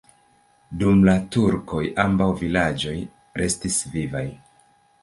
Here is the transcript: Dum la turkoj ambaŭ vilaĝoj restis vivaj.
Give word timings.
Dum 0.83 1.03
la 1.09 1.15
turkoj 1.35 1.83
ambaŭ 2.05 2.31
vilaĝoj 2.41 2.97
restis 3.45 3.81
vivaj. 3.97 4.27